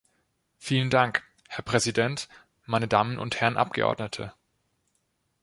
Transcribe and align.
Vielen 0.57 0.89
Dank, 0.89 1.21
Herr 1.47 1.61
Präsident, 1.63 2.27
meine 2.65 2.87
Damen 2.87 3.19
und 3.19 3.39
Herren 3.39 3.55
Abgeordnete. 3.55 4.33